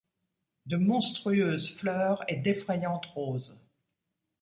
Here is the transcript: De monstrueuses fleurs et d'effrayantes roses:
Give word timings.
De 0.65 0.77
monstrueuses 0.77 1.75
fleurs 1.77 2.23
et 2.27 2.37
d'effrayantes 2.37 3.05
roses: 3.05 3.55